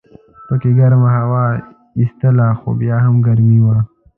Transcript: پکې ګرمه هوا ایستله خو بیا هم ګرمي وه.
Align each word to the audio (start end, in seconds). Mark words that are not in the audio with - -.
پکې 0.47 0.71
ګرمه 0.79 1.09
هوا 1.19 1.45
ایستله 1.99 2.47
خو 2.59 2.69
بیا 2.79 2.97
هم 3.05 3.15
ګرمي 3.27 3.59
وه. 3.65 3.77